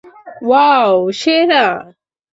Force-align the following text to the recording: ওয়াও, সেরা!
ওয়াও, 0.47 0.93
সেরা! 1.19 1.65